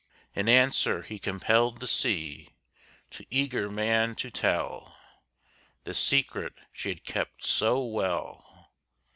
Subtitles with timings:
[0.33, 2.49] In answer he compelled the sea
[3.11, 4.97] To eager man to tell
[5.83, 8.71] The secret she had kept so well!